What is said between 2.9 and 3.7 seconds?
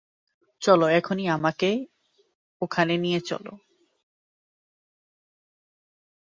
নিয়ে চলো।